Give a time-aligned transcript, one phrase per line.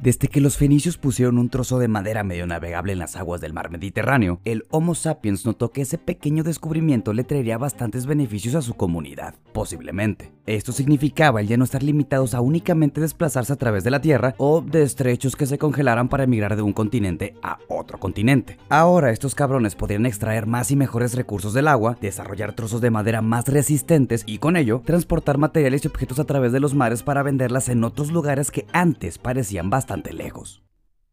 [0.00, 3.52] Desde que los fenicios pusieron un trozo de madera medio navegable en las aguas del
[3.52, 8.62] mar Mediterráneo, el Homo sapiens notó que ese pequeño descubrimiento le traería bastantes beneficios a
[8.62, 10.30] su comunidad, posiblemente.
[10.46, 14.36] Esto significaba el ya no estar limitados a únicamente desplazarse a través de la Tierra
[14.38, 18.56] o de estrechos que se congelaran para emigrar de un continente a otro continente.
[18.68, 23.20] Ahora estos cabrones podrían extraer más y mejores recursos del agua, desarrollar trozos de madera
[23.20, 27.24] más resistentes y con ello transportar materiales y objetos a través de los mares para
[27.24, 30.62] venderlas en otros lugares que antes parecían bastante lejos.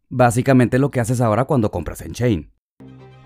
[0.09, 2.52] Básicamente lo que haces ahora cuando compras en Chain.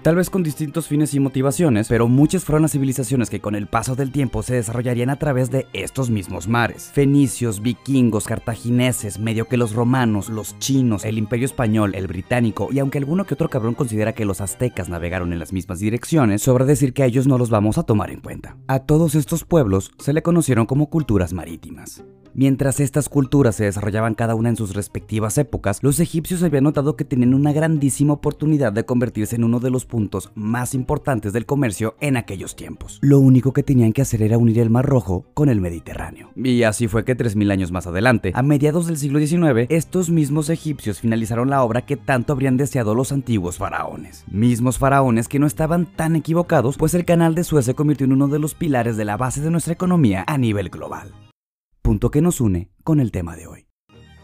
[0.02, 3.68] Tal vez con distintos fines y motivaciones, pero muchas fueron las civilizaciones que con el
[3.68, 6.90] paso del tiempo se desarrollarían a través de estos mismos mares.
[6.94, 12.80] Fenicios, vikingos, cartagineses, medio que los romanos, los chinos, el imperio español, el británico, y
[12.80, 16.64] aunque alguno que otro cabrón considera que los aztecas navegaron en las mismas direcciones, sobra
[16.64, 18.56] decir que a ellos no los vamos a tomar en cuenta.
[18.68, 22.06] A todos estos pueblos se le conocieron como culturas marítimas.
[22.34, 26.96] Mientras estas culturas se desarrollaban cada una en sus respectivas épocas, los egipcios habían notado
[26.96, 31.46] que tenían una grandísima oportunidad de convertirse en uno de los puntos más importantes del
[31.46, 33.00] comercio en aquellos tiempos.
[33.02, 36.30] Lo único que tenían que hacer era unir el Mar Rojo con el Mediterráneo.
[36.36, 40.50] Y así fue que 3.000 años más adelante, a mediados del siglo XIX, estos mismos
[40.50, 44.24] egipcios finalizaron la obra que tanto habrían deseado los antiguos faraones.
[44.28, 48.14] Mismos faraones que no estaban tan equivocados, pues el canal de Suez se convirtió en
[48.14, 51.12] uno de los pilares de la base de nuestra economía a nivel global
[51.82, 53.66] punto que nos une con el tema de hoy.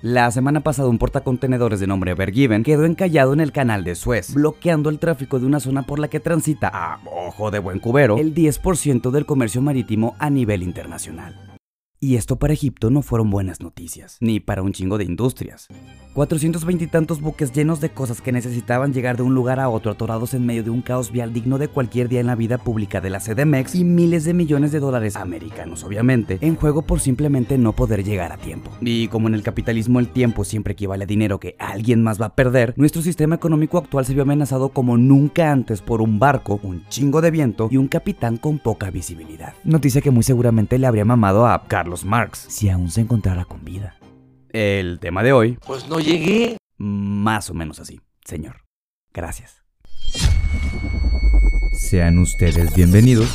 [0.02, 4.36] La semana pasada un portacontenedores de nombre Bergiven quedó encallado en el canal de Suez,
[4.36, 8.18] bloqueando el tráfico de una zona por la que transita, a ojo de buen cubero,
[8.18, 11.55] el 10% del comercio marítimo a nivel internacional.
[12.00, 15.68] Y esto para Egipto no fueron buenas noticias, ni para un chingo de industrias.
[16.14, 19.92] 420 y tantos buques llenos de cosas que necesitaban llegar de un lugar a otro
[19.92, 23.02] atorados en medio de un caos vial digno de cualquier día en la vida pública
[23.02, 27.58] de la CDMX y miles de millones de dólares americanos, obviamente, en juego por simplemente
[27.58, 28.72] no poder llegar a tiempo.
[28.82, 32.28] Y como en el capitalismo el tiempo siempre equivale a dinero que alguien más va
[32.28, 36.60] a perder, nuestro sistema económico actual se vio amenazado como nunca antes por un barco,
[36.64, 39.54] un chingo de viento y un capitán con poca visibilidad.
[39.64, 43.64] Noticia que muy seguramente le habría mamado a Carlos Marx si aún se encontrara con
[43.64, 43.96] vida.
[44.50, 45.60] El tema de hoy.
[45.68, 46.58] Pues no llegué.
[46.80, 48.64] Más o menos así, señor.
[49.14, 49.62] Gracias.
[51.74, 53.30] Sean ustedes bienvenidos.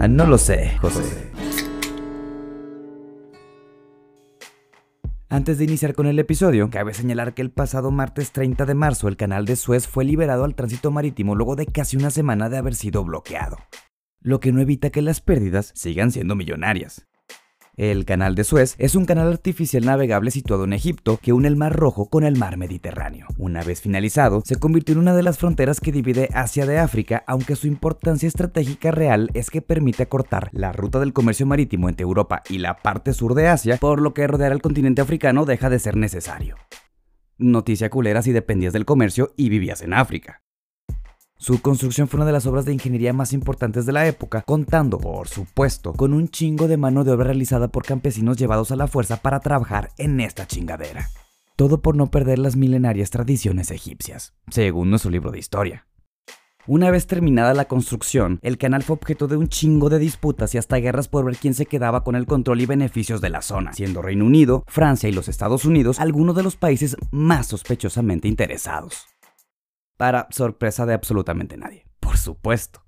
[0.00, 1.30] Ah, no lo sé, José.
[5.28, 9.08] Antes de iniciar con el episodio, cabe señalar que el pasado martes 30 de marzo
[9.08, 12.56] el canal de Suez fue liberado al tránsito marítimo luego de casi una semana de
[12.56, 13.58] haber sido bloqueado,
[14.26, 17.06] lo que no evita que las pérdidas sigan siendo millonarias.
[17.76, 21.54] El Canal de Suez es un canal artificial navegable situado en Egipto que une el
[21.54, 23.28] Mar Rojo con el Mar Mediterráneo.
[23.38, 27.22] Una vez finalizado, se convirtió en una de las fronteras que divide Asia de África,
[27.28, 32.02] aunque su importancia estratégica real es que permite acortar la ruta del comercio marítimo entre
[32.02, 35.70] Europa y la parte sur de Asia, por lo que rodear al continente africano deja
[35.70, 36.56] de ser necesario.
[37.38, 40.40] Noticia culera si dependías del comercio y vivías en África.
[41.38, 44.98] Su construcción fue una de las obras de ingeniería más importantes de la época, contando,
[44.98, 48.88] por supuesto, con un chingo de mano de obra realizada por campesinos llevados a la
[48.88, 51.10] fuerza para trabajar en esta chingadera.
[51.54, 55.86] Todo por no perder las milenarias tradiciones egipcias, según nuestro libro de historia.
[56.66, 60.58] Una vez terminada la construcción, el canal fue objeto de un chingo de disputas y
[60.58, 63.74] hasta guerras por ver quién se quedaba con el control y beneficios de la zona,
[63.74, 69.06] siendo Reino Unido, Francia y los Estados Unidos algunos de los países más sospechosamente interesados
[69.96, 71.86] para sorpresa de absolutamente nadie.
[72.00, 72.86] Por supuesto.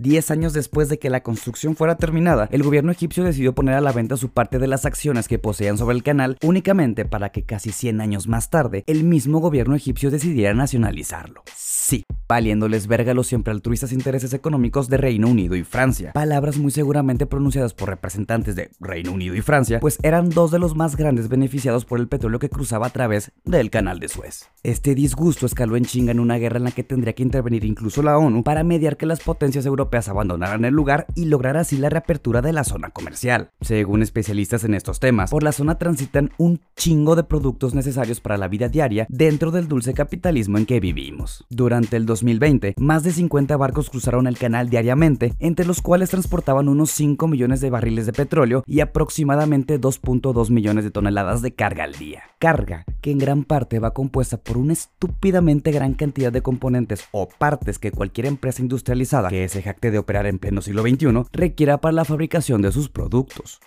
[0.00, 3.80] Diez años después de que la construcción fuera terminada, el gobierno egipcio decidió poner a
[3.80, 7.44] la venta su parte de las acciones que poseían sobre el canal únicamente para que
[7.44, 11.42] casi 100 años más tarde el mismo gobierno egipcio decidiera nacionalizarlo.
[11.56, 16.12] Sí, valiéndoles verga los siempre altruistas intereses económicos de Reino Unido y Francia.
[16.12, 20.58] Palabras muy seguramente pronunciadas por representantes de Reino Unido y Francia, pues eran dos de
[20.58, 24.50] los más grandes beneficiados por el petróleo que cruzaba a través del canal de Suez.
[24.62, 28.02] Este disgusto escaló en chinga en una guerra en la que tendría que intervenir incluso
[28.02, 31.88] la ONU para mediar que las potencias europeas abandonaran el lugar y lograr así la
[31.88, 33.50] reapertura de la zona comercial.
[33.60, 38.36] Según especialistas en estos temas, por la zona transitan un chingo de productos necesarios para
[38.36, 41.46] la vida diaria dentro del dulce capitalismo en que vivimos.
[41.48, 46.68] Durante el 2020, más de 50 barcos cruzaron el canal diariamente, entre los cuales transportaban
[46.68, 51.84] unos 5 millones de barriles de petróleo y aproximadamente 2.2 millones de toneladas de carga
[51.84, 52.22] al día.
[52.38, 57.28] Carga que en gran parte va compuesta por una estúpidamente gran cantidad de componentes o
[57.28, 61.80] partes que cualquier empresa industrializada que se jacte de operar en pleno siglo XXI requiera
[61.80, 63.60] para la fabricación de sus productos.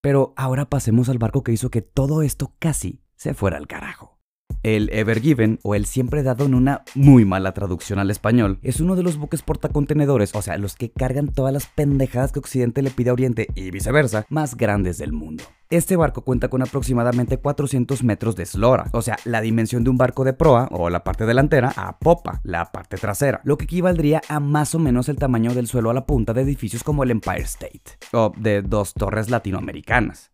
[0.00, 4.17] Pero ahora pasemos al barco que hizo que todo esto casi se fuera al carajo.
[4.62, 8.80] El Ever Given, o el siempre dado en una muy mala traducción al español, es
[8.80, 12.82] uno de los buques portacontenedores, o sea, los que cargan todas las pendejadas que Occidente
[12.82, 15.44] le pide a Oriente y viceversa, más grandes del mundo.
[15.70, 19.98] Este barco cuenta con aproximadamente 400 metros de eslora, o sea, la dimensión de un
[19.98, 24.22] barco de proa o la parte delantera a popa, la parte trasera, lo que equivaldría
[24.28, 27.10] a más o menos el tamaño del suelo a la punta de edificios como el
[27.10, 30.32] Empire State, o de dos torres latinoamericanas.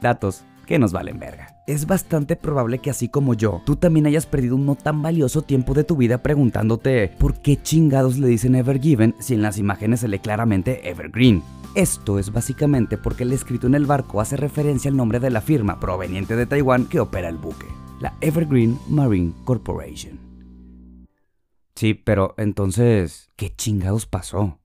[0.00, 1.62] Datos que nos valen verga.
[1.66, 5.42] Es bastante probable que así como yo, tú también hayas perdido un no tan valioso
[5.42, 9.58] tiempo de tu vida preguntándote por qué chingados le dicen Ever Given si en las
[9.58, 11.42] imágenes se lee claramente Evergreen.
[11.74, 15.40] Esto es básicamente porque el escrito en el barco hace referencia al nombre de la
[15.40, 17.66] firma proveniente de Taiwán que opera el buque,
[18.00, 20.20] la Evergreen Marine Corporation.
[21.74, 24.60] Sí, pero entonces, ¿qué chingados pasó?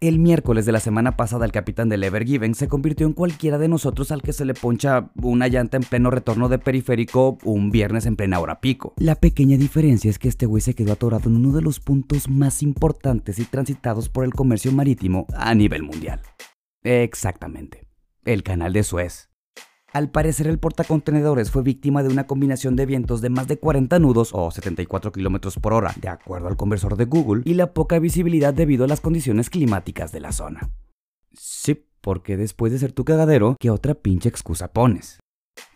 [0.00, 3.66] El miércoles de la semana pasada el capitán del Evergiven se convirtió en cualquiera de
[3.66, 8.06] nosotros al que se le poncha una llanta en pleno retorno de periférico un viernes
[8.06, 8.94] en plena hora pico.
[8.98, 12.28] La pequeña diferencia es que este güey se quedó atorado en uno de los puntos
[12.28, 16.20] más importantes y transitados por el comercio marítimo a nivel mundial.
[16.84, 17.88] Exactamente,
[18.24, 19.27] el canal de Suez.
[19.90, 23.98] Al parecer el portacontenedores fue víctima de una combinación de vientos de más de 40
[23.98, 27.98] nudos o 74 km por hora, de acuerdo al conversor de Google, y la poca
[27.98, 30.70] visibilidad debido a las condiciones climáticas de la zona.
[31.32, 35.20] Sí, porque después de ser tu cagadero, ¿qué otra pinche excusa pones?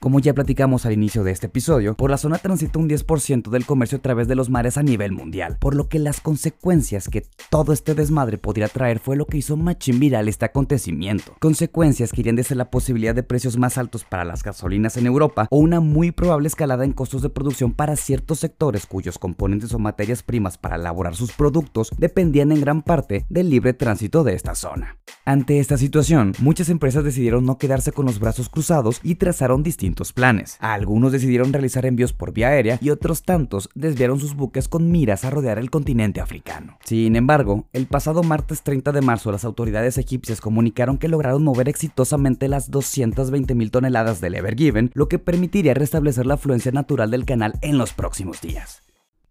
[0.01, 3.67] Como ya platicamos al inicio de este episodio, por la zona transita un 10% del
[3.67, 7.25] comercio a través de los mares a nivel mundial, por lo que las consecuencias que
[7.51, 11.37] todo este desmadre podría traer fue lo que hizo machín viral este acontecimiento.
[11.41, 15.47] Consecuencias que irían desde la posibilidad de precios más altos para las gasolinas en Europa
[15.51, 19.79] o una muy probable escalada en costos de producción para ciertos sectores cuyos componentes o
[19.79, 24.55] materias primas para elaborar sus productos dependían en gran parte del libre tránsito de esta
[24.55, 24.99] zona.
[25.25, 30.13] Ante esta situación, muchas empresas decidieron no quedarse con los brazos cruzados y trazaron distintos
[30.13, 30.59] planes.
[30.61, 35.25] Algunos decidieron realizar envíos por vía aérea y otros tantos desviaron sus buques con miras
[35.25, 36.79] a rodear el continente africano.
[36.85, 41.71] Sin embargo, el pasado martes 30 de marzo las autoridades egipcias comunicaron que lograron mover
[41.71, 47.25] exitosamente las 220.000 toneladas del Ever Given, lo que permitiría restablecer la afluencia natural del
[47.25, 48.83] canal en los próximos días.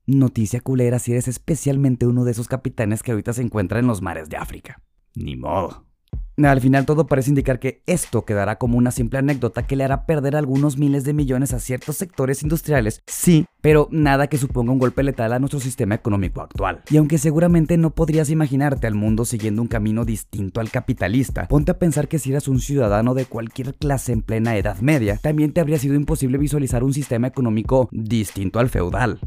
[0.08, 4.02] Noticia culera si eres especialmente uno de esos capitanes que ahorita se encuentran en los
[4.02, 4.82] mares de África.
[5.14, 5.91] Ni modo.
[6.38, 10.06] Al final todo parece indicar que esto quedará como una simple anécdota que le hará
[10.06, 14.80] perder algunos miles de millones a ciertos sectores industriales, sí, pero nada que suponga un
[14.80, 16.82] golpe letal a nuestro sistema económico actual.
[16.90, 21.72] Y aunque seguramente no podrías imaginarte al mundo siguiendo un camino distinto al capitalista, ponte
[21.72, 25.52] a pensar que si eras un ciudadano de cualquier clase en plena Edad Media, también
[25.52, 29.20] te habría sido imposible visualizar un sistema económico distinto al feudal.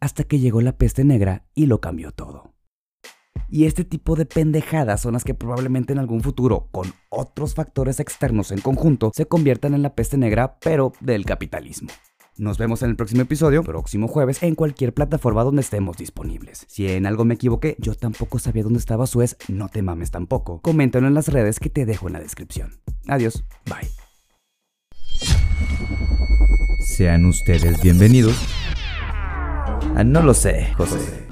[0.00, 2.55] Hasta que llegó la peste negra y lo cambió todo.
[3.48, 8.00] Y este tipo de pendejadas son las que probablemente en algún futuro, con otros factores
[8.00, 11.88] externos en conjunto, se conviertan en la peste negra, pero del capitalismo.
[12.38, 16.66] Nos vemos en el próximo episodio, próximo jueves, en cualquier plataforma donde estemos disponibles.
[16.68, 20.60] Si en algo me equivoqué, yo tampoco sabía dónde estaba Suez, no te mames tampoco.
[20.60, 22.80] Coméntalo en las redes que te dejo en la descripción.
[23.06, 23.88] Adiós, bye.
[26.80, 28.36] Sean ustedes bienvenidos.
[29.94, 31.25] Ah, no lo sé, José.